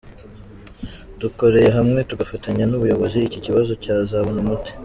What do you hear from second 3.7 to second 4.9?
cyazabona umuti.